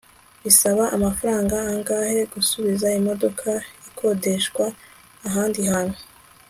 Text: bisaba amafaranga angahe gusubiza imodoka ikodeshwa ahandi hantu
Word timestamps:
bisaba 0.43 0.83
amafaranga 0.97 1.55
angahe 1.71 2.19
gusubiza 2.33 2.87
imodoka 2.99 3.49
ikodeshwa 3.87 4.65
ahandi 5.27 5.61
hantu 5.71 5.99